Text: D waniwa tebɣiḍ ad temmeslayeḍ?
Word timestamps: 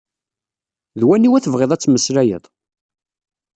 D 0.99 1.01
waniwa 1.07 1.39
tebɣiḍ 1.43 1.71
ad 1.71 1.79
temmeslayeḍ? 1.81 2.43